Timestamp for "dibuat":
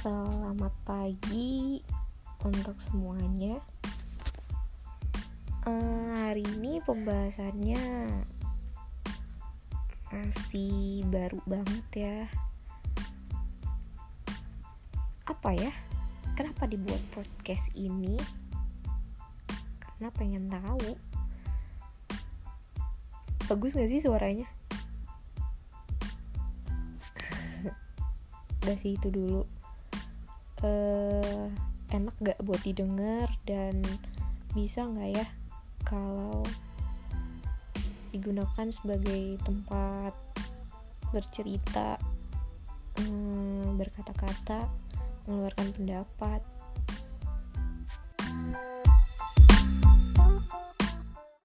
16.64-17.04